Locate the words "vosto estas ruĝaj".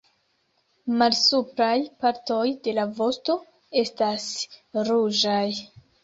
2.99-5.43